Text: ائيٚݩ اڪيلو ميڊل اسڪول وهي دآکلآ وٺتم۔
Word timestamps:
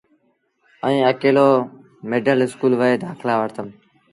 ائيٚݩ 0.85 1.07
اڪيلو 1.11 1.47
ميڊل 2.09 2.39
اسڪول 2.45 2.73
وهي 2.79 2.95
دآکلآ 3.03 3.33
وٺتم۔ 3.37 3.67